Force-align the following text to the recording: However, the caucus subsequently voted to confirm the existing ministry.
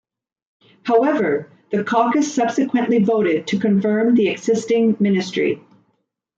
However, 0.81 1.51
the 1.69 1.83
caucus 1.83 2.33
subsequently 2.33 3.03
voted 3.03 3.45
to 3.45 3.59
confirm 3.59 4.15
the 4.15 4.29
existing 4.29 4.97
ministry. 4.99 5.61